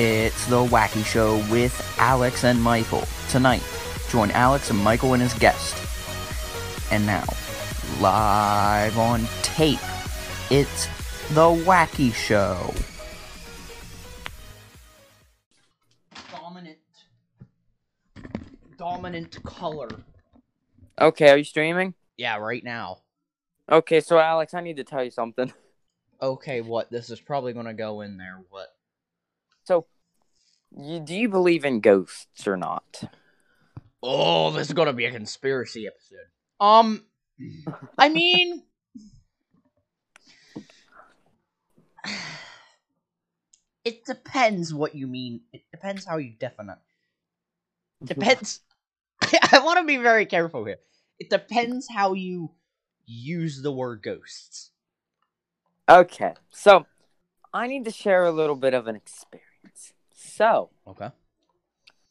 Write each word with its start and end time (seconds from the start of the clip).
It's 0.00 0.46
the 0.46 0.64
Wacky 0.64 1.04
Show 1.04 1.38
with 1.50 1.74
Alex 1.98 2.44
and 2.44 2.62
Michael. 2.62 3.02
Tonight, 3.30 3.64
join 4.08 4.30
Alex 4.30 4.70
and 4.70 4.78
Michael 4.78 5.14
and 5.14 5.20
his 5.20 5.34
guest. 5.34 5.74
And 6.92 7.04
now, 7.04 7.24
live 8.00 8.96
on 8.96 9.26
tape, 9.42 9.80
it's 10.52 10.86
the 11.30 11.50
Wacky 11.66 12.14
Show. 12.14 12.72
Dominant. 16.30 16.78
Dominant 18.76 19.42
color. 19.42 19.88
Okay, 21.00 21.28
are 21.30 21.38
you 21.38 21.42
streaming? 21.42 21.94
Yeah, 22.16 22.36
right 22.36 22.62
now. 22.62 22.98
Okay, 23.68 23.98
so 23.98 24.20
Alex, 24.20 24.54
I 24.54 24.60
need 24.60 24.76
to 24.76 24.84
tell 24.84 25.02
you 25.02 25.10
something. 25.10 25.52
Okay, 26.20 26.62
what? 26.62 26.90
This 26.90 27.10
is 27.10 27.20
probably 27.20 27.52
gonna 27.52 27.74
go 27.74 28.00
in 28.00 28.16
there. 28.16 28.40
What? 28.50 28.74
So, 29.68 29.84
you, 30.74 30.98
do 30.98 31.14
you 31.14 31.28
believe 31.28 31.66
in 31.66 31.80
ghosts 31.80 32.46
or 32.46 32.56
not? 32.56 33.02
Oh, 34.02 34.50
this 34.50 34.68
is 34.68 34.72
gonna 34.72 34.94
be 34.94 35.04
a 35.04 35.10
conspiracy 35.10 35.86
episode. 35.86 36.24
Um, 36.58 37.04
I 37.98 38.08
mean, 38.08 38.62
it 43.84 44.06
depends 44.06 44.72
what 44.72 44.94
you 44.94 45.06
mean. 45.06 45.42
It 45.52 45.64
depends 45.70 46.06
how 46.06 46.16
you 46.16 46.32
define 46.40 46.70
it. 46.70 46.78
Depends. 48.06 48.60
I 49.52 49.58
want 49.58 49.80
to 49.80 49.84
be 49.84 49.98
very 49.98 50.24
careful 50.24 50.64
here. 50.64 50.78
It 51.18 51.28
depends 51.28 51.88
how 51.94 52.14
you 52.14 52.52
use 53.04 53.60
the 53.60 53.72
word 53.72 54.00
ghosts. 54.02 54.70
Okay, 55.90 56.32
so 56.48 56.86
I 57.52 57.66
need 57.66 57.84
to 57.84 57.90
share 57.90 58.24
a 58.24 58.32
little 58.32 58.56
bit 58.56 58.72
of 58.72 58.86
an 58.86 58.96
experience. 58.96 59.47
So, 60.38 60.70
Okay. 60.86 61.10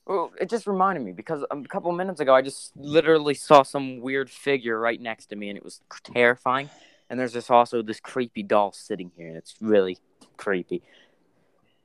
well, 0.05 0.33
it 0.41 0.49
just 0.49 0.67
reminded 0.67 1.01
me 1.01 1.13
because 1.13 1.45
a 1.49 1.61
couple 1.61 1.89
minutes 1.93 2.19
ago 2.19 2.35
I 2.35 2.41
just 2.41 2.75
literally 2.75 3.33
saw 3.33 3.63
some 3.63 4.01
weird 4.01 4.29
figure 4.29 4.77
right 4.77 4.99
next 4.99 5.27
to 5.27 5.37
me, 5.37 5.47
and 5.47 5.57
it 5.57 5.63
was 5.63 5.79
terrifying. 6.03 6.69
And 7.09 7.17
there's 7.17 7.31
just 7.31 7.49
also 7.49 7.81
this 7.81 8.01
creepy 8.01 8.43
doll 8.43 8.73
sitting 8.73 9.13
here, 9.15 9.29
and 9.29 9.37
it's 9.37 9.55
really 9.61 9.99
creepy. 10.35 10.81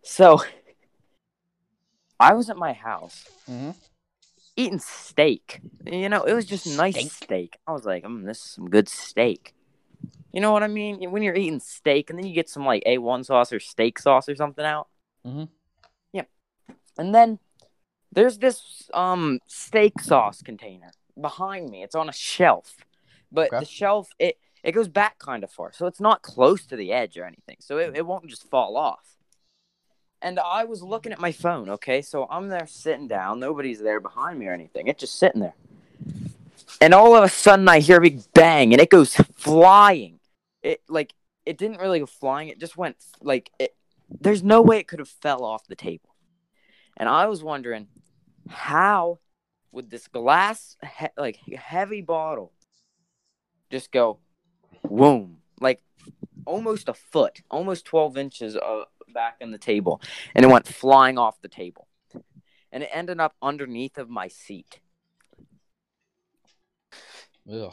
So, 0.02 0.42
I 2.18 2.34
was 2.34 2.50
at 2.50 2.56
my 2.56 2.72
house 2.72 3.24
Mm-hmm. 3.48 3.70
eating 4.56 4.80
steak. 4.80 5.60
You 5.86 6.08
know, 6.08 6.24
it 6.24 6.34
was 6.34 6.44
just 6.46 6.66
nice 6.66 6.96
Steak? 6.96 7.12
steak. 7.12 7.58
I 7.68 7.72
was 7.72 7.84
like, 7.84 8.02
mm, 8.02 8.26
this 8.26 8.38
is 8.38 8.50
some 8.50 8.68
good 8.68 8.88
steak. 8.88 9.54
You 10.32 10.40
know 10.40 10.50
what 10.50 10.64
I 10.64 10.68
mean? 10.68 11.12
When 11.12 11.22
you're 11.22 11.36
eating 11.36 11.60
steak 11.60 12.10
and 12.10 12.18
then 12.18 12.26
you 12.26 12.34
get 12.34 12.48
some 12.48 12.66
like 12.66 12.82
A1 12.84 13.22
sauce 13.22 13.52
or 13.52 13.60
steak 13.60 14.00
sauce 14.00 14.28
or 14.28 14.34
something 14.34 14.64
out. 14.64 14.88
Mhm. 15.24 15.48
And 16.98 17.14
then 17.14 17.38
there's 18.12 18.38
this 18.38 18.88
um 18.94 19.40
steak 19.46 20.00
sauce 20.00 20.42
container 20.42 20.90
behind 21.20 21.70
me. 21.70 21.82
It's 21.82 21.94
on 21.94 22.08
a 22.08 22.12
shelf. 22.12 22.76
But 23.30 23.48
Okay. 23.52 23.60
the 23.60 23.66
shelf 23.66 24.10
it 24.18 24.38
it 24.62 24.72
goes 24.72 24.88
back 24.88 25.18
kind 25.18 25.42
of 25.42 25.50
far. 25.50 25.72
So 25.72 25.86
it's 25.86 26.00
not 26.00 26.22
close 26.22 26.66
to 26.66 26.76
the 26.76 26.92
edge 26.92 27.16
or 27.18 27.24
anything. 27.24 27.56
So 27.60 27.78
it, 27.78 27.96
it 27.96 28.06
won't 28.06 28.28
just 28.28 28.48
fall 28.48 28.76
off. 28.76 29.16
And 30.20 30.38
I 30.38 30.64
was 30.64 30.82
looking 30.82 31.10
at 31.10 31.18
my 31.18 31.32
phone, 31.32 31.68
okay? 31.68 32.00
So 32.00 32.28
I'm 32.30 32.48
there 32.48 32.66
sitting 32.68 33.08
down. 33.08 33.40
Nobody's 33.40 33.80
there 33.80 33.98
behind 33.98 34.38
me 34.38 34.46
or 34.46 34.52
anything. 34.52 34.86
It's 34.86 35.00
just 35.00 35.18
sitting 35.18 35.40
there. 35.40 35.54
And 36.80 36.94
all 36.94 37.16
of 37.16 37.24
a 37.24 37.28
sudden 37.28 37.68
I 37.68 37.80
hear 37.80 37.96
a 37.98 38.00
big 38.00 38.22
bang 38.32 38.72
and 38.72 38.80
it 38.80 38.90
goes 38.90 39.16
flying. 39.16 40.20
It 40.62 40.80
like 40.88 41.14
it 41.44 41.58
didn't 41.58 41.78
really 41.78 41.98
go 41.98 42.06
flying. 42.06 42.48
It 42.48 42.60
just 42.60 42.76
went 42.76 42.96
like 43.20 43.50
it 43.58 43.74
there's 44.20 44.42
no 44.44 44.62
way 44.62 44.78
it 44.78 44.86
could 44.86 44.98
have 45.00 45.08
fell 45.08 45.44
off 45.44 45.66
the 45.66 45.74
table. 45.74 46.11
And 46.96 47.08
I 47.08 47.26
was 47.26 47.42
wondering 47.42 47.88
how 48.48 49.18
would 49.72 49.90
this 49.90 50.06
glass 50.08 50.76
he- 50.98 51.06
like 51.16 51.38
heavy 51.56 52.02
bottle 52.02 52.52
just 53.70 53.90
go 53.90 54.18
boom 54.84 55.38
like 55.60 55.82
almost 56.44 56.88
a 56.88 56.94
foot 56.94 57.40
almost 57.50 57.84
12 57.86 58.18
inches 58.18 58.56
uh, 58.56 58.84
back 59.14 59.36
in 59.40 59.50
the 59.50 59.58
table 59.58 60.00
and 60.34 60.44
it 60.44 60.48
went 60.48 60.66
flying 60.66 61.18
off 61.18 61.40
the 61.40 61.48
table 61.48 61.88
and 62.70 62.82
it 62.82 62.90
ended 62.92 63.20
up 63.20 63.34
underneath 63.42 63.98
of 63.98 64.08
my 64.08 64.28
seat. 64.28 64.80
Ugh. 67.52 67.72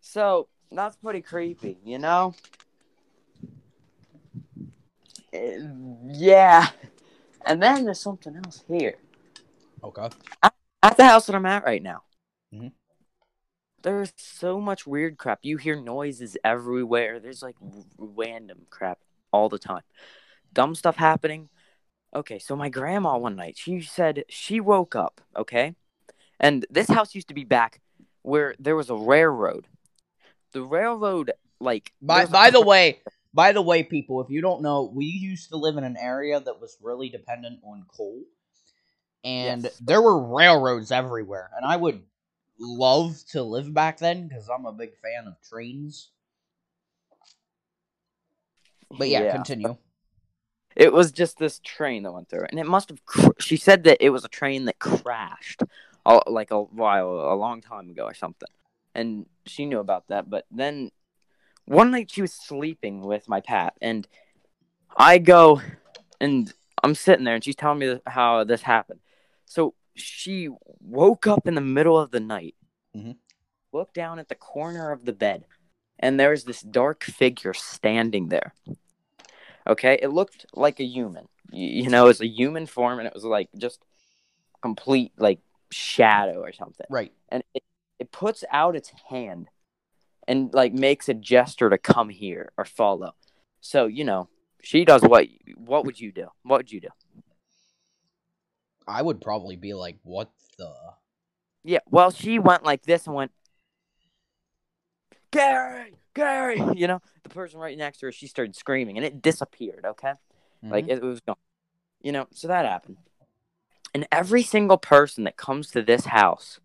so 0.00 0.48
that's 0.70 0.96
pretty 0.96 1.20
creepy 1.20 1.78
you 1.84 1.98
know? 1.98 2.34
Uh, 5.34 5.38
yeah 6.12 6.68
and 7.46 7.62
then 7.62 7.84
there's 7.84 8.00
something 8.00 8.34
else 8.36 8.64
here 8.68 8.96
Okay. 9.82 10.08
at 10.82 10.96
the 10.96 11.04
house 11.04 11.26
that 11.26 11.34
I'm 11.36 11.46
at 11.46 11.64
right 11.64 11.82
now. 11.82 12.02
Mhm. 12.52 12.72
There's 13.82 14.12
so 14.16 14.60
much 14.60 14.86
weird 14.86 15.18
crap. 15.18 15.40
You 15.42 15.56
hear 15.56 15.80
noises 15.80 16.36
everywhere. 16.44 17.18
There's 17.18 17.42
like 17.42 17.56
random 17.98 18.66
crap 18.70 18.98
all 19.32 19.48
the 19.48 19.58
time. 19.58 19.82
Dumb 20.52 20.74
stuff 20.74 20.96
happening. 20.96 21.48
Okay, 22.14 22.38
so 22.38 22.54
my 22.54 22.68
grandma 22.68 23.16
one 23.16 23.36
night, 23.36 23.56
she 23.56 23.80
said 23.80 24.24
she 24.28 24.60
woke 24.60 24.94
up, 24.94 25.20
okay? 25.34 25.74
And 26.38 26.66
this 26.70 26.88
house 26.88 27.14
used 27.14 27.28
to 27.28 27.34
be 27.34 27.44
back 27.44 27.80
where 28.22 28.54
there 28.58 28.76
was 28.76 28.90
a 28.90 28.94
railroad. 28.94 29.66
The 30.52 30.62
railroad 30.62 31.32
like 31.58 31.92
By 32.02 32.18
there's 32.18 32.28
a- 32.28 32.32
by 32.32 32.50
the 32.50 32.60
way, 32.60 33.00
by 33.34 33.52
the 33.52 33.62
way, 33.62 33.82
people, 33.82 34.20
if 34.20 34.30
you 34.30 34.40
don't 34.40 34.62
know, 34.62 34.90
we 34.94 35.06
used 35.06 35.50
to 35.50 35.56
live 35.56 35.76
in 35.76 35.84
an 35.84 35.96
area 35.96 36.38
that 36.40 36.60
was 36.60 36.76
really 36.82 37.08
dependent 37.08 37.60
on 37.64 37.86
coal, 37.88 38.22
and 39.24 39.64
Yes. 39.64 39.78
there 39.78 40.02
were 40.02 40.18
railroads 40.18 40.90
everywhere. 40.90 41.50
And 41.56 41.64
I 41.64 41.76
would 41.76 42.02
love 42.58 43.16
to 43.30 43.42
live 43.42 43.72
back 43.72 43.98
then 43.98 44.28
because 44.28 44.48
I'm 44.48 44.66
a 44.66 44.72
big 44.72 44.96
fan 44.96 45.26
of 45.26 45.40
trains. 45.48 46.10
But 48.90 49.08
yeah, 49.08 49.30
continue. 49.32 49.76
It 50.76 50.92
was 50.92 51.12
just 51.12 51.38
this 51.38 51.58
train 51.58 52.02
that 52.02 52.12
went 52.12 52.28
through, 52.28 52.46
and 52.50 52.58
it 52.58 52.66
must 52.66 52.88
have. 52.90 53.04
Cr- 53.04 53.30
she 53.38 53.56
said 53.56 53.84
that 53.84 54.04
it 54.04 54.10
was 54.10 54.24
a 54.24 54.28
train 54.28 54.64
that 54.66 54.78
crashed, 54.78 55.62
a- 56.06 56.30
like 56.30 56.50
a 56.50 56.62
while, 56.62 57.08
a 57.08 57.34
long 57.34 57.60
time 57.60 57.90
ago 57.90 58.04
or 58.04 58.14
something, 58.14 58.48
and 58.94 59.26
she 59.46 59.66
knew 59.66 59.80
about 59.80 60.08
that. 60.08 60.30
But 60.30 60.46
then 60.50 60.90
one 61.64 61.90
night 61.90 62.10
she 62.10 62.22
was 62.22 62.32
sleeping 62.32 63.02
with 63.02 63.28
my 63.28 63.40
pap, 63.40 63.76
and 63.80 64.06
I 64.96 65.18
go, 65.18 65.60
and 66.20 66.52
I'm 66.82 66.94
sitting 66.94 67.24
there, 67.24 67.34
and 67.34 67.44
she's 67.44 67.56
telling 67.56 67.78
me 67.78 68.00
how 68.06 68.44
this 68.44 68.62
happened. 68.62 69.00
So 69.44 69.74
she 69.94 70.48
woke 70.80 71.26
up 71.26 71.46
in 71.46 71.54
the 71.54 71.60
middle 71.60 71.98
of 71.98 72.10
the 72.10 72.20
night, 72.20 72.54
Mhm. 72.96 73.16
looked 73.72 73.94
down 73.94 74.18
at 74.18 74.28
the 74.28 74.34
corner 74.34 74.90
of 74.90 75.04
the 75.04 75.12
bed, 75.12 75.46
and 75.98 76.18
there 76.18 76.30
was 76.30 76.44
this 76.44 76.62
dark 76.62 77.04
figure 77.04 77.54
standing 77.54 78.28
there. 78.28 78.54
Okay, 79.66 79.98
it 80.02 80.08
looked 80.08 80.46
like 80.54 80.80
a 80.80 80.84
human. 80.84 81.28
You, 81.50 81.84
you 81.84 81.90
know, 81.90 82.04
it 82.04 82.08
was 82.08 82.20
a 82.20 82.26
human 82.26 82.66
form, 82.66 82.98
and 82.98 83.06
it 83.06 83.14
was 83.14 83.24
like 83.24 83.48
just 83.56 83.84
complete 84.60 85.12
like 85.16 85.40
shadow 85.70 86.40
or 86.40 86.52
something. 86.52 86.86
Right. 86.90 87.12
And 87.28 87.42
it, 87.54 87.62
it 87.98 88.12
puts 88.12 88.44
out 88.50 88.76
its 88.76 88.90
hand 89.08 89.48
and 90.32 90.54
like 90.54 90.72
makes 90.72 91.10
a 91.10 91.14
gesture 91.14 91.68
to 91.68 91.76
come 91.76 92.08
here 92.08 92.52
or 92.56 92.64
follow. 92.64 93.14
So 93.60 93.86
you 93.86 94.02
know, 94.02 94.30
she 94.62 94.86
does 94.86 95.02
what? 95.02 95.28
What 95.56 95.84
would 95.84 96.00
you 96.00 96.10
do? 96.10 96.28
What 96.42 96.60
would 96.60 96.72
you 96.72 96.80
do? 96.80 96.88
I 98.88 99.02
would 99.02 99.20
probably 99.20 99.56
be 99.56 99.74
like, 99.74 99.98
"What 100.02 100.30
the?" 100.56 100.72
Yeah. 101.62 101.80
Well, 101.88 102.10
she 102.10 102.38
went 102.38 102.64
like 102.64 102.82
this 102.82 103.06
and 103.06 103.14
went, 103.14 103.30
Gary, 105.30 105.98
Gary. 106.14 106.60
You 106.74 106.86
know, 106.86 107.02
the 107.22 107.28
person 107.28 107.60
right 107.60 107.76
next 107.76 107.98
to 107.98 108.06
her, 108.06 108.12
she 108.12 108.26
started 108.26 108.56
screaming, 108.56 108.96
and 108.96 109.04
it 109.04 109.20
disappeared. 109.20 109.84
Okay. 109.84 110.14
Like 110.62 110.86
Mhm. 110.86 110.92
it 110.92 111.02
was 111.02 111.20
gone. 111.20 111.36
You 112.00 112.12
know, 112.12 112.26
so 112.32 112.48
that 112.48 112.64
happened. 112.64 112.96
And 113.94 114.08
every 114.10 114.42
single 114.42 114.78
person 114.78 115.24
that 115.24 115.36
comes 115.36 115.70
to 115.72 115.82
this 115.82 116.06
house 116.06 116.58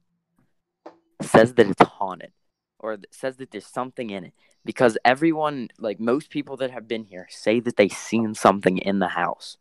says 1.21 1.55
that 1.55 1.67
it's 1.67 1.81
haunted 1.81 2.31
or 2.79 2.97
says 3.11 3.37
that 3.37 3.51
there's 3.51 3.65
something 3.65 4.09
in 4.09 4.25
it 4.25 4.33
because 4.65 4.97
everyone, 5.05 5.69
like 5.79 5.99
most 5.99 6.29
people 6.29 6.57
that 6.57 6.71
have 6.71 6.87
been 6.87 7.03
here, 7.03 7.27
say 7.29 7.59
that 7.59 7.77
they've 7.77 7.91
seen 7.91 8.33
something 8.33 8.77
in 8.77 8.99
the 8.99 9.07
house. 9.07 9.57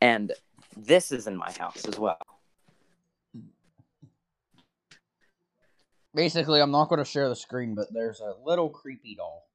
And 0.00 0.32
this 0.76 1.12
is 1.12 1.26
in 1.26 1.36
my 1.36 1.50
house 1.52 1.84
as 1.86 1.98
well. 1.98 2.18
basically, 6.16 6.60
I'm 6.60 6.72
not 6.72 6.88
going 6.88 6.98
to 6.98 7.04
share 7.04 7.28
the 7.28 7.36
screen, 7.36 7.76
but 7.76 7.92
there's 7.92 8.20
a 8.20 8.34
little 8.44 8.70
creepy 8.70 9.14
doll. 9.14 9.46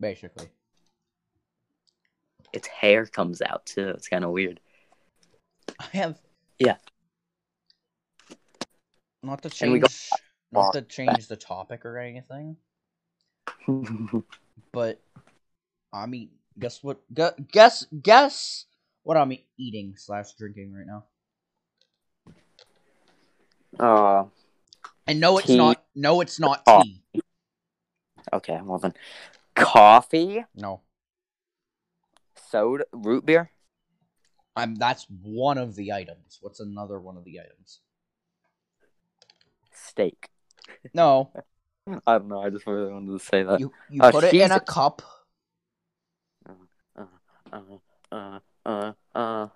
Basically, 0.00 0.48
Its 2.52 2.66
hair 2.66 3.06
comes 3.06 3.40
out 3.40 3.64
too. 3.66 3.90
It's 3.90 4.08
kind 4.08 4.24
of 4.24 4.30
weird. 4.30 4.58
I 5.78 5.86
have. 5.92 6.18
Yeah. 6.58 6.76
Not 9.22 9.42
to 9.42 9.50
change. 9.50 10.10
Not 10.50 10.72
to 10.74 10.82
change 10.82 11.28
the 11.28 11.36
topic 11.36 11.86
or 11.86 11.96
anything, 11.98 12.56
but 14.72 15.00
I 15.92 16.06
mean, 16.06 16.30
Guess 16.58 16.82
what? 16.82 17.00
Gu- 17.14 17.30
guess 17.50 17.86
guess 18.02 18.66
what 19.04 19.16
I'm 19.16 19.32
eating 19.56 19.94
slash 19.96 20.34
drinking 20.34 20.74
right 20.74 20.86
now. 20.86 21.04
Uh, 23.80 24.26
And 25.06 25.18
no, 25.18 25.38
it's 25.38 25.46
Tea. 25.46 25.56
not. 25.56 25.82
No, 25.94 26.20
it's 26.20 26.38
not 26.38 26.62
Oh. 26.66 26.82
tea. 26.82 27.02
okay. 28.34 28.60
Well 28.62 28.78
then, 28.78 28.92
coffee, 29.54 30.44
No, 30.54 30.82
soda, 32.50 32.84
root 32.92 33.24
beer. 33.24 33.50
I'm. 34.54 34.74
That's 34.74 35.06
one 35.22 35.56
of 35.56 35.74
the 35.74 35.92
items. 35.92 36.38
What's 36.42 36.60
another 36.60 37.00
one 37.00 37.16
of 37.16 37.24
the 37.24 37.40
items? 37.40 37.80
Steak. 39.82 40.28
No, 40.94 41.30
I 42.06 42.18
don't 42.18 42.28
know. 42.28 42.42
I 42.42 42.50
just 42.50 42.66
really 42.66 42.92
wanted 42.92 43.18
to 43.18 43.24
say 43.24 43.42
that. 43.42 43.60
you 43.60 43.72
you 43.90 44.02
Uh, 44.02 44.10
put 44.10 44.24
it 44.24 44.34
in 44.34 44.52
a 44.52 44.60
cup. 44.60 45.02
Uh, 46.46 47.60
uh, 48.10 48.38
uh, 48.66 48.92
uh. 49.14 49.48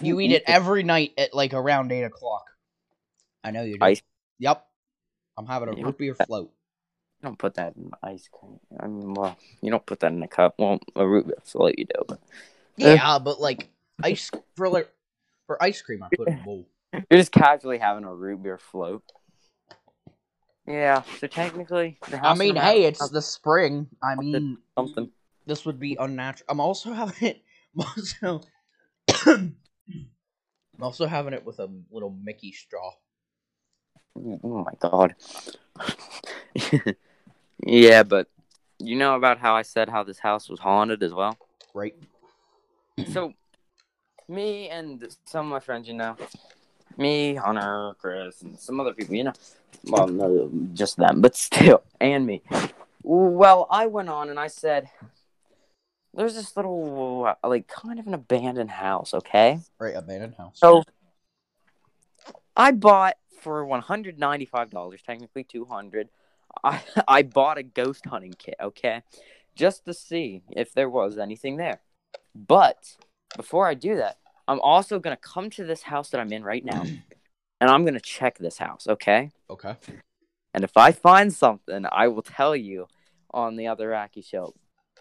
You 0.00 0.20
eat 0.20 0.32
it 0.32 0.42
every 0.46 0.82
night 0.82 1.12
at 1.18 1.34
like 1.34 1.54
around 1.54 1.92
eight 1.92 2.02
o'clock. 2.02 2.44
I 3.44 3.50
know 3.50 3.62
you 3.62 3.78
do. 3.78 3.84
Ice- 3.84 4.02
Yep. 4.40 4.64
I'm 5.36 5.46
having 5.46 5.68
a 5.68 5.76
You 5.76 5.84
root 5.84 5.98
beer 5.98 6.14
float. 6.14 6.50
You 7.20 7.26
don't 7.26 7.38
put 7.38 7.54
that 7.54 7.74
in 7.76 7.90
ice 8.02 8.28
cream. 8.30 8.60
I 8.78 8.86
mean, 8.86 9.14
well, 9.14 9.36
you 9.60 9.70
don't 9.70 9.84
put 9.84 10.00
that 10.00 10.12
in 10.12 10.22
a 10.22 10.28
cup. 10.28 10.54
Well, 10.58 10.78
a 10.94 11.06
root 11.06 11.26
beer 11.26 11.38
float 11.44 11.74
you 11.78 11.86
do, 11.86 12.02
but 12.06 12.18
Uh. 12.80 12.94
Yeah, 12.94 13.18
but 13.18 13.40
like 13.40 13.68
ice 14.02 14.30
for 14.56 14.68
like 14.68 14.88
for 15.46 15.60
ice 15.62 15.82
cream, 15.82 16.02
I 16.02 16.08
put 16.14 16.28
in 16.28 16.38
a 16.38 16.42
bowl. 16.42 16.68
You're 16.92 17.20
just 17.20 17.32
casually 17.32 17.78
having 17.78 18.04
a 18.04 18.14
root 18.14 18.42
beer 18.42 18.58
float. 18.58 19.02
Yeah. 20.66 21.02
So 21.18 21.26
technically, 21.26 21.98
I 22.22 22.34
mean, 22.34 22.56
hey, 22.56 22.84
it's 22.84 23.08
the 23.08 23.22
spring. 23.22 23.88
I 24.02 24.14
mean, 24.16 24.58
something. 24.76 25.10
this 25.46 25.64
would 25.64 25.80
be 25.80 25.96
unnatural. 25.98 26.46
I'm 26.48 26.60
also 26.60 26.92
having 26.92 27.28
it. 27.28 27.42
I'm 27.78 27.86
also. 27.86 28.40
I'm 29.24 30.84
also 30.84 31.06
having 31.06 31.32
it 31.32 31.44
with 31.44 31.58
a 31.58 31.68
little 31.90 32.10
Mickey 32.10 32.52
straw. 32.52 32.92
Oh 34.16 34.64
my 34.64 34.72
god. 34.78 35.14
yeah, 37.66 38.02
but 38.02 38.28
you 38.78 38.96
know 38.96 39.16
about 39.16 39.38
how 39.38 39.54
I 39.54 39.62
said 39.62 39.88
how 39.88 40.04
this 40.04 40.18
house 40.18 40.48
was 40.48 40.60
haunted 40.60 41.02
as 41.02 41.12
well. 41.12 41.36
Right. 41.74 41.94
So, 43.12 43.32
me 44.28 44.68
and 44.68 45.04
some 45.24 45.46
of 45.46 45.52
my 45.52 45.60
friends, 45.60 45.88
you 45.88 45.94
know, 45.94 46.16
me, 46.98 47.34
Hunter, 47.34 47.94
Chris, 47.98 48.42
and 48.42 48.58
some 48.58 48.80
other 48.80 48.92
people, 48.92 49.14
you 49.14 49.24
know, 49.24 49.32
well, 49.84 50.08
no, 50.08 50.50
just 50.74 50.96
them, 50.96 51.20
but 51.20 51.36
still, 51.36 51.82
and 52.00 52.26
me. 52.26 52.42
Well, 53.02 53.66
I 53.70 53.86
went 53.86 54.08
on 54.08 54.28
and 54.28 54.38
I 54.38 54.48
said, 54.48 54.90
there's 56.14 56.34
this 56.34 56.56
little, 56.56 57.32
like, 57.44 57.68
kind 57.68 57.98
of 57.98 58.06
an 58.06 58.14
abandoned 58.14 58.70
house, 58.70 59.14
okay? 59.14 59.60
Right. 59.78 59.94
Abandoned 59.94 60.34
house. 60.34 60.58
So, 60.58 60.82
I 62.56 62.72
bought 62.72 63.16
for 63.40 63.64
$195, 63.64 65.04
technically 65.04 65.44
200 65.44 66.08
I, 66.64 66.80
I 67.06 67.22
bought 67.22 67.58
a 67.58 67.62
ghost 67.62 68.06
hunting 68.06 68.34
kit, 68.36 68.56
okay? 68.60 69.02
Just 69.54 69.84
to 69.84 69.94
see 69.94 70.42
if 70.50 70.72
there 70.72 70.88
was 70.88 71.18
anything 71.18 71.56
there. 71.56 71.80
But 72.34 72.96
before 73.36 73.66
I 73.66 73.74
do 73.74 73.96
that, 73.96 74.18
I'm 74.48 74.60
also 74.60 74.98
going 74.98 75.14
to 75.14 75.20
come 75.20 75.50
to 75.50 75.64
this 75.64 75.82
house 75.82 76.08
that 76.10 76.20
I'm 76.20 76.32
in 76.32 76.42
right 76.42 76.64
now 76.64 76.82
and 77.60 77.70
I'm 77.70 77.84
going 77.84 77.94
to 77.94 78.00
check 78.00 78.38
this 78.38 78.58
house, 78.58 78.86
okay? 78.88 79.30
Okay. 79.50 79.76
And 80.54 80.64
if 80.64 80.76
I 80.76 80.92
find 80.92 81.32
something, 81.32 81.84
I 81.92 82.08
will 82.08 82.22
tell 82.22 82.56
you 82.56 82.88
on 83.32 83.56
the 83.56 83.68
other 83.68 83.90
Wacky 83.90 84.24
show. 84.24 84.54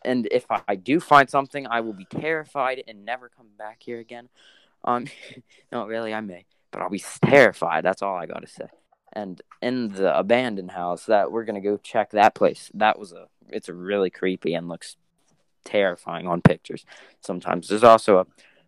And 0.03 0.27
if 0.29 0.45
I, 0.51 0.61
I 0.67 0.75
do 0.75 0.99
find 0.99 1.29
something, 1.29 1.65
I 1.65 1.79
will 1.79 1.94
be 1.94 2.05
terrified 2.05 2.83
and 2.88 3.05
never 3.05 3.29
come 3.29 3.47
back 3.57 3.81
here 3.81 3.99
again. 3.99 4.27
Um, 4.83 5.07
no, 5.71 5.88
really, 5.88 6.13
I 6.13 6.21
may, 6.21 6.45
but 6.71 6.81
I'll 6.81 6.89
be 6.89 7.03
terrified. 7.25 7.83
That's 7.85 8.01
all 8.01 8.15
I 8.15 8.25
got 8.25 8.41
to 8.41 8.47
say. 8.47 8.67
And 9.13 9.41
in 9.61 9.88
the 9.88 10.15
abandoned 10.15 10.71
house, 10.71 11.05
that 11.05 11.31
we're 11.31 11.45
gonna 11.45 11.61
go 11.61 11.77
check 11.77 12.11
that 12.11 12.35
place. 12.35 12.69
That 12.73 12.99
was 12.99 13.13
a, 13.13 13.27
it's 13.47 13.69
a 13.69 13.73
really 13.73 14.09
creepy 14.09 14.53
and 14.53 14.67
looks 14.67 14.97
terrifying 15.63 16.27
on 16.27 16.41
pictures. 16.41 16.85
Sometimes 17.21 17.69
there's 17.69 17.85
also 17.85 18.19
a 18.19 18.25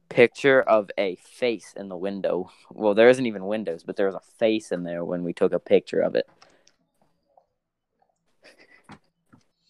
picture 0.10 0.62
of 0.62 0.90
a 0.98 1.16
face 1.18 1.74
in 1.78 1.88
the 1.88 1.98
window. 1.98 2.52
Well, 2.72 2.94
there 2.94 3.10
isn't 3.10 3.26
even 3.26 3.46
windows, 3.46 3.84
but 3.84 3.96
there 3.96 4.08
was 4.08 4.16
a 4.16 4.32
face 4.38 4.72
in 4.72 4.84
there 4.84 5.06
when 5.06 5.24
we 5.24 5.34
took 5.34 5.54
a 5.54 5.60
picture 5.60 6.02
of 6.02 6.16
it. 6.16 6.28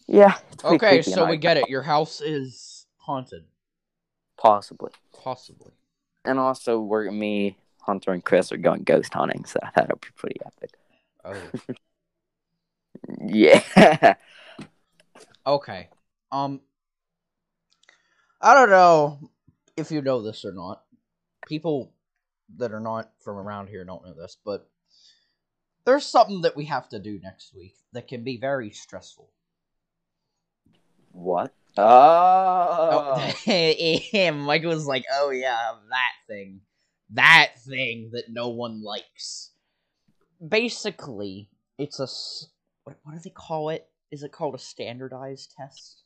Yeah. 0.06 0.36
Okay, 0.64 1.02
so 1.02 1.28
we 1.28 1.36
get 1.36 1.56
it. 1.56 1.68
Your 1.68 1.82
house 1.82 2.20
is 2.20 2.86
haunted, 2.96 3.44
possibly, 4.36 4.90
possibly. 5.12 5.70
and 6.24 6.38
also 6.38 6.80
we're 6.80 7.10
me, 7.12 7.56
Hunter, 7.82 8.10
and 8.12 8.24
Chris 8.24 8.50
are 8.50 8.56
going 8.56 8.82
ghost 8.82 9.14
hunting, 9.14 9.44
so 9.44 9.60
that'll 9.76 9.98
be 9.98 10.08
pretty 10.16 10.40
epic. 10.44 10.72
Oh. 11.24 11.34
Yeah. 13.24 14.14
Okay. 15.46 15.88
Um 16.30 16.60
I 18.40 18.54
don't 18.54 18.70
know 18.70 19.29
if 19.80 19.90
you 19.90 20.02
know 20.02 20.22
this 20.22 20.44
or 20.44 20.52
not. 20.52 20.82
People 21.48 21.92
that 22.56 22.72
are 22.72 22.80
not 22.80 23.10
from 23.24 23.36
around 23.36 23.68
here 23.68 23.84
don't 23.84 24.04
know 24.04 24.14
this, 24.14 24.36
but 24.44 24.68
there's 25.84 26.04
something 26.04 26.42
that 26.42 26.56
we 26.56 26.66
have 26.66 26.88
to 26.90 26.98
do 26.98 27.18
next 27.22 27.54
week 27.54 27.74
that 27.92 28.08
can 28.08 28.22
be 28.22 28.36
very 28.36 28.70
stressful. 28.70 29.30
What? 31.12 31.52
Ah. 31.76 32.68
Oh. 32.70 33.32
Oh, 34.12 34.32
Mike 34.32 34.64
was 34.64 34.86
like, 34.86 35.04
"Oh 35.12 35.30
yeah, 35.30 35.72
that 35.88 36.12
thing, 36.28 36.60
that 37.10 37.52
thing 37.66 38.10
that 38.12 38.24
no 38.28 38.48
one 38.48 38.82
likes." 38.82 39.50
Basically, 40.46 41.48
it's 41.78 42.00
a 42.00 42.06
what, 42.84 42.98
what 43.02 43.12
do 43.14 43.20
they 43.22 43.30
call 43.30 43.70
it? 43.70 43.88
Is 44.10 44.22
it 44.22 44.32
called 44.32 44.54
a 44.54 44.58
standardized 44.58 45.54
test? 45.56 46.02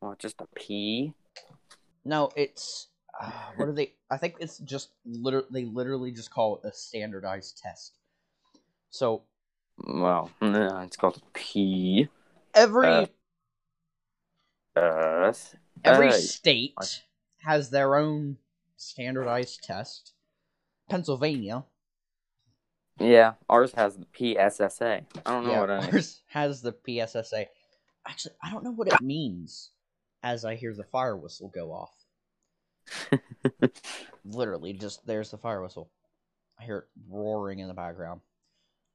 Well, 0.00 0.16
just 0.18 0.40
a 0.40 0.46
P. 0.54 1.14
No, 2.04 2.30
it's 2.36 2.88
uh, 3.20 3.30
what 3.56 3.68
are 3.68 3.72
they? 3.72 3.94
I 4.10 4.16
think 4.16 4.36
it's 4.40 4.58
just 4.58 4.90
literally 5.04 5.48
they 5.50 5.64
literally 5.64 6.12
just 6.12 6.30
call 6.30 6.56
it 6.58 6.68
a 6.68 6.72
standardized 6.72 7.58
test. 7.62 7.98
So 8.90 9.24
Well, 9.86 10.30
no, 10.40 10.80
it's 10.80 10.96
called 10.96 11.22
P. 11.32 12.08
every 12.54 13.06
Uh, 14.76 15.26
S. 15.28 15.54
every 15.84 16.08
uh, 16.10 16.12
state 16.12 16.74
has 17.44 17.70
their 17.70 17.96
own 17.96 18.38
standardized 18.76 19.62
test. 19.62 20.12
Pennsylvania, 20.88 21.64
Yeah, 22.98 23.34
ours 23.48 23.72
has 23.74 23.96
the 23.96 24.06
PSSA. 24.12 25.02
I 25.26 25.30
don't 25.30 25.44
know 25.44 25.52
yeah, 25.52 25.60
what 25.60 25.70
I 25.70 25.90
ours 25.92 26.22
has 26.28 26.62
the 26.62 26.72
PSSA. 26.72 27.46
Actually, 28.06 28.34
I 28.42 28.50
don't 28.50 28.64
know 28.64 28.72
what 28.72 28.88
it 28.88 29.00
means. 29.00 29.70
As 30.22 30.44
I 30.44 30.54
hear 30.54 30.74
the 30.74 30.84
fire 30.84 31.16
whistle 31.16 31.48
go 31.54 31.72
off, 31.72 32.03
literally, 34.24 34.72
just 34.72 35.06
there's 35.06 35.30
the 35.30 35.38
fire 35.38 35.62
whistle. 35.62 35.90
I 36.58 36.64
hear 36.64 36.78
it 36.78 36.84
roaring 37.08 37.58
in 37.58 37.68
the 37.68 37.74
background. 37.74 38.20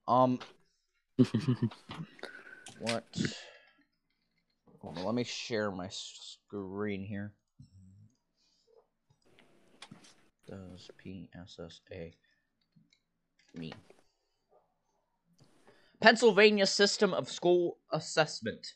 Um, 0.08 0.39
what? 2.79 3.05
Hold 4.79 4.98
on, 4.98 5.05
let 5.05 5.15
me 5.15 5.24
share 5.24 5.72
my 5.72 5.89
screen 5.89 7.03
here. 7.03 7.34
Does 10.48 10.89
PSSA 11.03 12.12
mean? 13.53 13.74
Pennsylvania 16.00 16.65
System 16.65 17.13
of 17.13 17.29
School 17.29 17.77
Assessment. 17.91 18.74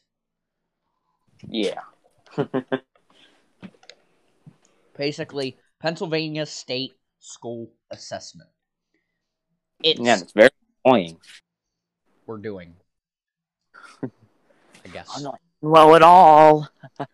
yeah. 1.47 1.81
Basically, 4.97 5.57
Pennsylvania 5.81 6.45
State 6.45 6.93
School 7.19 7.71
Assessment. 7.91 8.49
It's 9.83 9.99
yeah, 9.99 10.19
it's 10.19 10.31
very 10.31 10.49
annoying. 10.85 11.17
we're 12.25 12.37
doing. 12.37 12.73
I 14.03 14.09
guess. 14.91 15.09
I'm 15.15 15.23
not 15.23 15.39
well 15.61 15.95
at 15.95 16.01
all. 16.01 16.69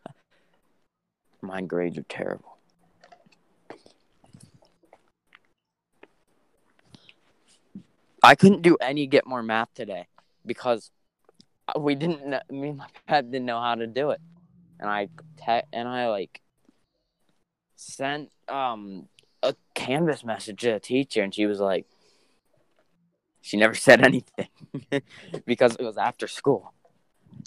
My 1.41 1.62
grades 1.62 1.98
are 1.98 2.05
terrible. 2.09 2.57
I 8.21 8.36
couldn't 8.36 8.62
do 8.62 8.77
any 8.81 9.07
get 9.07 9.25
more 9.25 9.41
math 9.41 9.74
today 9.74 10.07
because 10.45 10.91
we 11.77 11.95
didn't. 11.95 12.27
Know, 12.27 12.41
me 12.50 12.69
and 12.69 12.77
my 12.77 12.88
dad 13.07 13.31
didn't 13.31 13.45
know 13.45 13.62
how 13.62 13.75
to 13.75 13.88
do 13.88 14.12
it, 14.12 14.19
and 14.79 14.89
I 14.89 15.07
te- 15.38 15.67
and 15.71 15.88
I 15.88 16.09
like 16.09 16.41
sent 17.79 18.29
um 18.50 19.07
a 19.41 19.55
canvas 19.74 20.25
message 20.25 20.62
to 20.62 20.71
a 20.71 20.79
teacher, 20.79 21.24
and 21.24 21.33
she 21.33 21.45
was 21.45 21.59
like, 21.59 21.86
she 23.41 23.57
never 23.57 23.74
said 23.88 24.03
anything 24.03 24.50
because 25.45 25.75
it 25.75 25.83
was 25.83 25.98
after 25.98 26.27
school. 26.27 26.74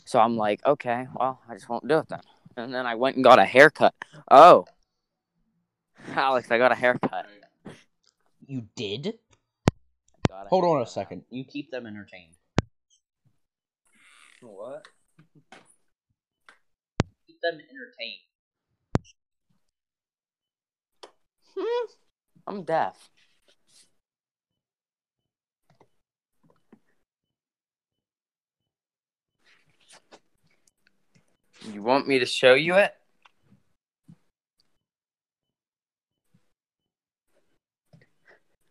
So 0.04 0.18
I'm 0.18 0.36
like, 0.36 0.64
okay, 0.64 1.06
well, 1.14 1.40
I 1.48 1.54
just 1.54 1.68
won't 1.68 1.86
do 1.86 1.98
it 1.98 2.08
then. 2.08 2.20
and 2.56 2.74
then 2.74 2.86
I 2.86 2.94
went 2.94 3.16
and 3.16 3.24
got 3.24 3.38
a 3.38 3.44
haircut. 3.44 3.94
Oh, 4.30 4.64
Alex, 6.14 6.50
I 6.50 6.58
got 6.58 6.72
a 6.72 6.74
haircut. 6.74 7.26
You 8.46 8.66
did? 8.74 9.18
Hold 10.48 10.64
on 10.64 10.82
a 10.82 10.86
second. 10.86 11.24
You 11.30 11.44
keep 11.44 11.70
them 11.70 11.86
entertained. 11.86 12.34
What? 14.40 14.86
Keep 17.26 17.40
them 17.42 17.54
entertained. 17.54 18.31
Hmm. 21.56 21.86
I'm 22.46 22.62
deaf. 22.64 23.10
You 31.72 31.82
want 31.82 32.08
me 32.08 32.18
to 32.18 32.26
show 32.26 32.54
you 32.54 32.74
it? 32.76 32.94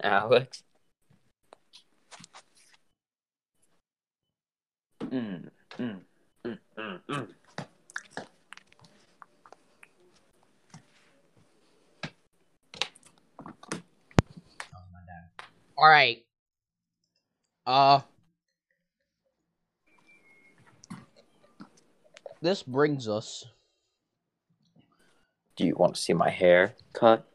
Alex? 0.04 0.64
Mm, 5.02 5.50
mm, 5.80 6.00
mm. 7.10 7.28
All 15.78 15.90
right. 15.90 16.24
Uh. 17.66 18.02
This 22.42 22.64
brings 22.64 23.08
us. 23.08 23.46
Do 25.56 25.66
you 25.66 25.76
want 25.76 25.96
to 25.96 26.02
see 26.02 26.14
my 26.14 26.30
hair 26.30 26.74
cut? 26.94 27.28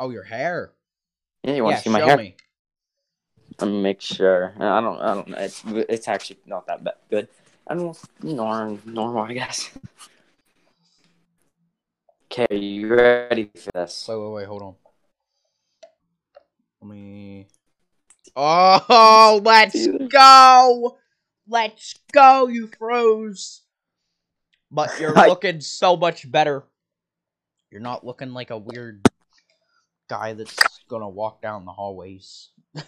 Oh, 0.00 0.10
your 0.10 0.24
hair. 0.24 0.72
Yeah, 1.44 1.54
you 1.54 1.64
want 1.64 1.74
yeah, 1.74 1.76
to 1.78 1.82
see 1.84 1.90
my 1.90 2.00
show 2.00 2.06
hair? 2.06 2.16
me. 2.16 2.36
Let 3.60 3.70
me 3.70 3.80
make 3.80 4.00
sure. 4.00 4.54
I 4.58 4.80
don't. 4.80 5.00
I 5.00 5.14
don't 5.14 5.28
know. 5.28 5.36
It's 5.38 5.62
it's 5.66 6.08
actually 6.08 6.38
not 6.46 6.66
that 6.66 6.82
bad. 6.82 6.94
good. 7.08 7.28
I 7.66 7.74
don't 7.74 7.84
know. 7.84 8.34
Normal, 8.34 8.78
normal, 8.84 9.22
I 9.22 9.32
guess. 9.34 9.70
Okay, 12.32 12.56
you 12.56 12.88
ready 12.88 13.50
for 13.54 13.70
this? 13.74 14.06
Wait, 14.08 14.16
wait, 14.16 14.30
wait. 14.30 14.46
Hold 14.46 14.62
on. 14.62 14.74
Let 16.80 16.90
me. 16.90 17.46
Oh, 18.34 19.38
let's 19.44 19.86
go! 20.08 20.96
Let's 21.46 21.94
go! 22.10 22.46
You 22.46 22.68
froze. 22.68 23.61
But 24.72 24.90
you're 25.00 25.14
looking 25.14 25.60
so 25.60 25.96
much 25.96 26.28
better. 26.28 26.64
You're 27.70 27.82
not 27.82 28.04
looking 28.04 28.32
like 28.32 28.50
a 28.50 28.58
weird 28.58 29.06
guy 30.08 30.32
that's 30.32 30.56
gonna 30.88 31.08
walk 31.08 31.42
down 31.42 31.64
the 31.64 31.72
hallways. 31.72 32.48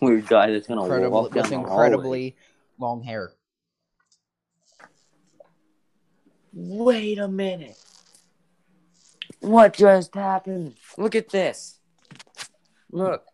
Weird 0.00 0.26
guy 0.26 0.50
that's 0.50 0.66
gonna 0.66 0.82
Incredible, 0.82 1.22
walk 1.22 1.32
down 1.32 1.48
the 1.48 1.54
incredibly 1.54 2.36
long 2.78 3.02
hair. 3.02 3.32
Wait 6.52 7.18
a 7.18 7.28
minute. 7.28 7.78
What 9.40 9.74
just 9.74 10.14
happened? 10.14 10.74
Look 10.98 11.14
at 11.14 11.28
this. 11.30 11.78
Look. 12.90 13.24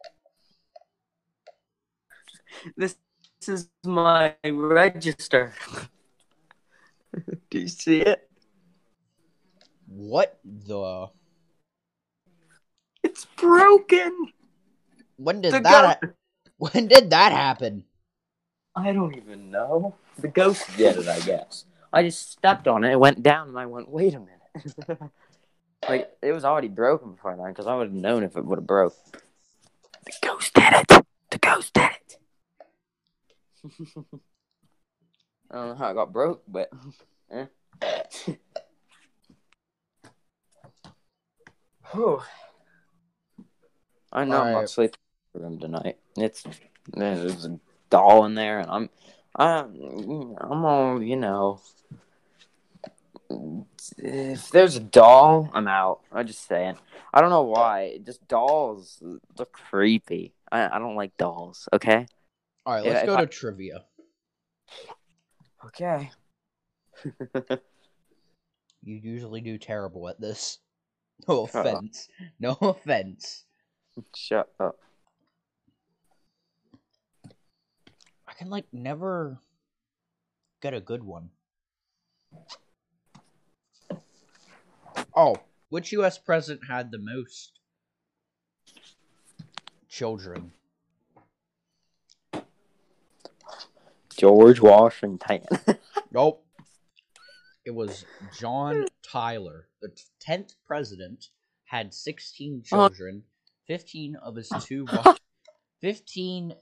This, 2.76 2.96
this 3.40 3.48
is 3.48 3.70
my 3.84 4.34
register. 4.44 5.54
Do 7.50 7.58
you 7.60 7.68
see 7.68 8.00
it? 8.00 8.28
What 9.86 10.38
the? 10.44 11.08
It's 13.02 13.24
broken. 13.36 14.32
When 15.16 15.40
did 15.40 15.54
The 15.54 15.60
that? 15.60 16.00
ghost- 16.00 16.14
Ha- 16.14 16.50
when 16.58 16.88
did 16.88 17.10
that 17.10 17.32
happen? 17.32 17.84
I 18.76 18.92
don't 18.92 19.16
even 19.16 19.50
know. 19.50 19.94
The 20.18 20.28
ghost 20.28 20.64
did 20.76 20.96
it, 20.98 21.08
I 21.08 21.20
guess. 21.20 21.64
I 21.92 22.02
just 22.02 22.30
stepped 22.30 22.68
on 22.68 22.84
it. 22.84 22.92
It 22.92 23.00
went 23.00 23.22
down, 23.22 23.48
and 23.48 23.58
I 23.58 23.66
went, 23.66 23.88
"Wait 23.88 24.14
a 24.14 24.20
minute!" 24.20 25.10
like 25.88 26.10
it 26.22 26.32
was 26.32 26.44
already 26.44 26.68
broken 26.68 27.12
before 27.12 27.34
then, 27.36 27.48
because 27.48 27.66
I 27.66 27.74
would 27.76 27.88
have 27.88 27.94
known 27.94 28.22
if 28.24 28.36
it 28.36 28.44
would 28.44 28.58
have 28.58 28.66
broke. 28.66 28.94
The 30.04 30.12
ghost 30.22 30.52
did 30.54 30.72
it. 30.74 30.88
The 31.30 31.38
ghost 31.38 31.72
did 31.72 31.90
it. 31.90 32.16
I 35.50 35.54
don't 35.56 35.68
know 35.68 35.74
how 35.76 35.90
it 35.90 35.94
got 35.94 36.12
broke, 36.12 36.42
but 36.46 36.68
eh. 37.30 37.46
Whew. 41.92 42.20
I 44.12 44.24
know 44.24 44.42
I'm 44.42 44.52
not 44.52 44.70
sleeping 44.70 44.98
in 45.34 45.40
the 45.40 45.46
room 45.48 45.58
tonight. 45.58 45.98
It's 46.16 46.44
there's 46.94 47.44
a 47.44 47.58
doll 47.90 48.24
in 48.24 48.34
there, 48.34 48.60
and 48.60 48.70
I'm 48.70 48.90
I'm 49.36 50.36
I'm 50.38 50.64
all 50.64 51.02
you 51.02 51.16
know. 51.16 51.60
If 53.98 54.50
there's 54.50 54.76
a 54.76 54.80
doll, 54.80 55.50
I'm 55.52 55.68
out. 55.68 56.00
I'm 56.12 56.26
just 56.26 56.46
saying. 56.48 56.76
I 57.12 57.20
don't 57.20 57.30
know 57.30 57.42
why. 57.42 57.98
Just 58.04 58.26
dolls 58.28 59.02
look 59.38 59.52
creepy. 59.52 60.32
I, 60.50 60.76
I 60.76 60.78
don't 60.78 60.96
like 60.96 61.16
dolls. 61.16 61.68
Okay. 61.72 62.06
All 62.64 62.74
right, 62.74 62.84
let's 62.84 63.00
if 63.02 63.06
go 63.06 63.16
I- 63.16 63.20
to 63.22 63.26
trivia. 63.26 63.84
Okay. 65.66 66.10
You 68.84 68.94
usually 69.02 69.40
do 69.40 69.58
terrible 69.58 70.08
at 70.08 70.20
this. 70.20 70.58
No 71.26 71.46
Shut 71.46 71.66
up. 71.66 71.74
offense. 71.74 72.08
No 72.38 72.52
offense. 72.60 73.44
Shut 74.14 74.48
up. 74.60 74.78
I 78.28 78.34
can 78.34 78.50
like 78.50 78.66
never 78.72 79.40
get 80.62 80.74
a 80.74 80.80
good 80.80 81.02
one. 81.02 81.30
Oh, 85.16 85.38
which 85.70 85.90
U.S. 85.90 86.18
president 86.18 86.68
had 86.68 86.92
the 86.92 86.98
most 86.98 87.58
children? 89.88 90.52
George 94.16 94.60
Washington. 94.60 95.42
Nope. 96.12 96.44
It 97.68 97.74
was 97.74 98.06
John 98.40 98.86
Tyler. 99.02 99.68
The 99.82 99.90
tenth 100.20 100.54
president 100.66 101.28
had 101.66 101.92
sixteen 101.92 102.62
Uh. 102.72 102.88
children. 102.88 103.24
Fifteen 103.66 104.16
of 104.16 104.36
his 104.36 104.48
two, 104.64 104.86
wi- 104.86 105.14
fifteen 105.82 106.54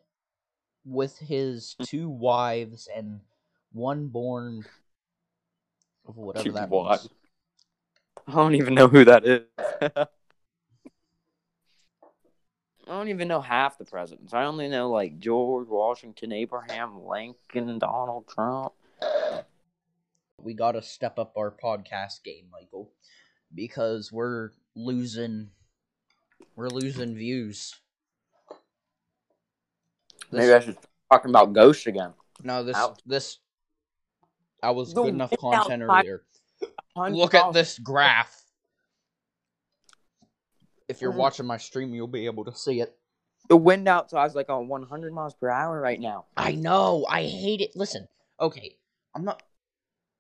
with 0.85 1.17
his 1.21 1.77
two 1.85 2.09
wives, 2.09 2.89
and 2.93 3.21
one 3.71 4.09
born 4.09 4.65
of 6.09 6.17
whatever 6.17 6.51
that 6.51 6.71
What? 6.71 7.03
means. 7.03 7.09
I 8.27 8.33
don't 8.33 8.57
even 8.57 8.75
know 8.75 8.89
who 8.89 9.05
that 9.05 9.25
is. 9.25 9.43
I 9.97 10.07
don't 12.89 13.09
even 13.11 13.29
know 13.29 13.41
half 13.41 13.79
the 13.79 13.85
presidents. 13.85 14.35
I 14.35 14.45
only 14.47 14.67
know 14.67 14.91
like 14.91 15.21
George 15.21 15.69
Washington, 15.69 16.33
Abraham 16.33 17.01
Lincoln, 17.05 17.79
Donald 17.79 18.27
Trump. 18.27 18.73
We 20.43 20.55
got 20.55 20.73
to 20.73 20.83
step 20.83 21.19
up 21.19 21.35
our 21.37 21.51
podcast 21.51 22.23
game, 22.25 22.47
Michael, 22.53 22.93
because 23.55 24.13
we're 24.13 24.51
losing. 24.75 25.51
We're 26.55 26.69
losing 26.69 27.15
views. 27.15 27.75
Maybe 30.31 30.53
I 30.53 30.61
should 30.61 30.75
start 30.75 30.89
talking 31.11 31.31
about 31.31 31.53
ghosts 31.53 31.87
again. 31.87 32.13
No, 32.43 32.63
this 32.65 32.77
Ouch. 32.77 32.99
this 33.07 33.39
I 34.63 34.71
was 34.71 34.93
The 34.93 35.03
good 35.03 35.15
enough 35.15 35.33
content 35.39 35.83
earlier. 35.83 36.25
Look 36.97 37.35
at 37.35 37.53
this 37.53 37.79
graph. 37.79 38.43
If 40.89 41.01
you're 41.01 41.13
Mhm. 41.13 41.17
watching 41.17 41.47
my 41.47 41.57
stream, 41.57 41.95
you'll 41.95 42.07
be 42.07 42.27
able 42.27 42.45
to 42.45 42.55
see 42.55 42.81
it. 42.81 42.99
The 43.49 43.57
wind 43.57 43.87
outside 43.87 44.27
is 44.27 44.35
like 44.35 44.49
on 44.49 44.69
100 44.69 45.13
miles 45.13 45.35
per 45.35 45.49
hour 45.49 45.81
right 45.81 46.01
now. 46.01 46.27
I 46.37 46.53
know. 46.53 47.07
I 47.09 47.25
hate 47.25 47.61
it. 47.61 47.77
Listen, 47.77 48.09
okay, 48.41 48.79
I'm 49.15 49.25
not. 49.25 49.43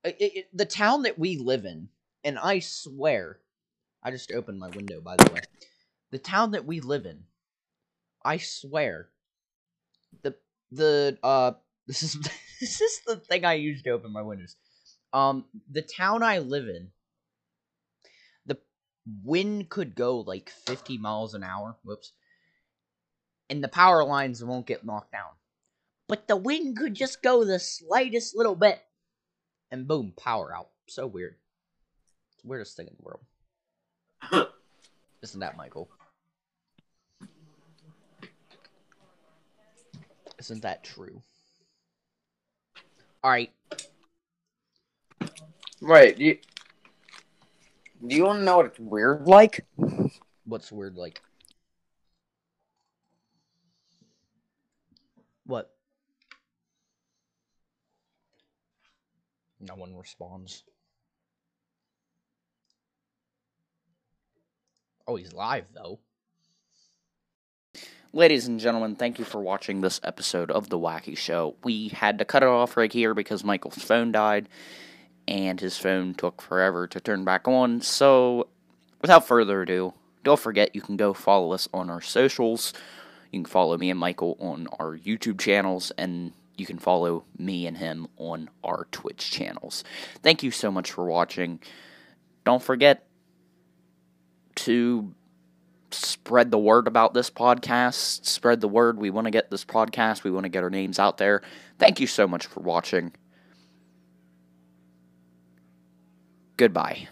It, 0.06 0.16
it, 0.20 0.48
the 0.52 0.64
town 0.64 1.02
that 1.02 1.18
we 1.18 1.36
live 1.36 1.64
in, 1.64 1.88
and 2.24 2.38
I 2.38 2.60
swear, 2.60 3.40
I 4.02 4.10
just 4.10 4.32
opened 4.32 4.58
my 4.58 4.68
window. 4.68 5.00
By 5.00 5.16
the 5.16 5.32
way, 5.32 5.40
the 6.10 6.18
town 6.18 6.52
that 6.52 6.64
we 6.64 6.80
live 6.80 7.06
in, 7.06 7.24
I 8.24 8.38
swear, 8.38 9.08
the 10.22 10.36
the 10.70 11.18
uh, 11.22 11.52
this 11.86 12.02
is 12.02 12.14
this 12.60 12.80
is 12.80 13.00
the 13.06 13.16
thing 13.16 13.44
I 13.44 13.54
use 13.54 13.82
to 13.82 13.90
open 13.90 14.12
my 14.12 14.22
windows. 14.22 14.56
Um, 15.12 15.46
the 15.70 15.82
town 15.82 16.22
I 16.22 16.38
live 16.38 16.68
in, 16.68 16.90
the 18.46 18.58
wind 19.24 19.70
could 19.70 19.94
go 19.94 20.20
like 20.20 20.50
50 20.50 20.98
miles 20.98 21.34
an 21.34 21.42
hour. 21.42 21.76
Whoops. 21.84 22.12
And 23.48 23.62
the 23.62 23.68
power 23.68 24.04
lines 24.04 24.42
won't 24.42 24.66
get 24.66 24.84
knocked 24.84 25.12
down 25.12 25.30
but 26.08 26.28
the 26.28 26.36
wind 26.36 26.76
could 26.76 26.94
just 26.94 27.22
go 27.22 27.44
the 27.44 27.58
slightest 27.58 28.36
little 28.36 28.54
bit, 28.54 28.80
and 29.70 29.86
boom, 29.86 30.12
power 30.16 30.54
out. 30.54 30.68
So 30.88 31.06
weird. 31.06 31.36
It's 32.32 32.42
the 32.42 32.48
weirdest 32.48 32.76
thing 32.76 32.86
in 32.88 32.96
the 32.96 33.02
world. 33.02 34.48
Isn't 35.22 35.40
that 35.40 35.56
Michael? 35.56 35.90
Isn't 40.38 40.62
that 40.62 40.84
true? 40.84 41.22
Alright. 43.24 43.50
Right. 45.80 46.16
You, 46.18 46.38
do 48.06 48.14
you 48.14 48.24
want 48.24 48.40
to 48.40 48.44
know 48.44 48.58
what 48.58 48.66
it's 48.66 48.78
weird 48.78 49.26
like? 49.26 49.66
What's 50.44 50.70
weird 50.70 50.96
like? 50.96 51.20
What? 55.44 55.70
No 59.66 59.74
one 59.74 59.96
responds. 59.96 60.62
Oh, 65.08 65.16
he's 65.16 65.32
live 65.32 65.66
though. 65.74 66.00
Ladies 68.12 68.46
and 68.46 68.60
gentlemen, 68.60 68.96
thank 68.96 69.18
you 69.18 69.24
for 69.24 69.40
watching 69.40 69.80
this 69.80 70.00
episode 70.02 70.50
of 70.50 70.68
The 70.68 70.78
Wacky 70.78 71.16
Show. 71.16 71.56
We 71.64 71.88
had 71.88 72.18
to 72.18 72.24
cut 72.24 72.42
it 72.42 72.48
off 72.48 72.76
right 72.76 72.92
here 72.92 73.12
because 73.12 73.44
Michael's 73.44 73.76
phone 73.76 74.12
died 74.12 74.48
and 75.28 75.60
his 75.60 75.76
phone 75.76 76.14
took 76.14 76.40
forever 76.40 76.86
to 76.86 77.00
turn 77.00 77.24
back 77.24 77.48
on. 77.48 77.80
So, 77.80 78.48
without 79.02 79.26
further 79.26 79.62
ado, 79.62 79.92
don't 80.22 80.40
forget 80.40 80.74
you 80.74 80.80
can 80.80 80.96
go 80.96 81.12
follow 81.12 81.52
us 81.52 81.68
on 81.74 81.90
our 81.90 82.00
socials. 82.00 82.72
You 83.32 83.40
can 83.40 83.46
follow 83.46 83.76
me 83.76 83.90
and 83.90 84.00
Michael 84.00 84.36
on 84.40 84.68
our 84.78 84.96
YouTube 84.96 85.38
channels, 85.38 85.92
and 85.98 86.32
you 86.56 86.66
can 86.66 86.78
follow 86.78 87.24
me 87.38 87.66
and 87.66 87.76
him 87.76 88.08
on 88.16 88.50
our 88.64 88.86
Twitch 88.90 89.30
channels. 89.30 89.84
Thank 90.22 90.42
you 90.42 90.50
so 90.50 90.70
much 90.70 90.92
for 90.92 91.04
watching. 91.04 91.60
Don't 92.44 92.62
forget 92.62 93.06
to 94.56 95.14
spread 95.90 96.50
the 96.50 96.58
word 96.58 96.86
about 96.86 97.14
this 97.14 97.30
podcast. 97.30 98.24
Spread 98.24 98.60
the 98.60 98.68
word. 98.68 98.98
We 98.98 99.10
want 99.10 99.26
to 99.26 99.30
get 99.30 99.50
this 99.50 99.64
podcast, 99.64 100.24
we 100.24 100.30
want 100.30 100.44
to 100.44 100.50
get 100.50 100.62
our 100.62 100.70
names 100.70 100.98
out 100.98 101.18
there. 101.18 101.42
Thank 101.78 102.00
you 102.00 102.06
so 102.06 102.26
much 102.26 102.46
for 102.46 102.60
watching. 102.60 103.12
Goodbye. 106.56 107.08